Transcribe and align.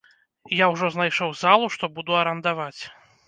Я 0.59 0.69
ўжо 0.75 0.89
знайшоў 0.95 1.35
залу, 1.43 1.69
што 1.75 1.91
буду 1.99 2.17
арандаваць. 2.23 2.81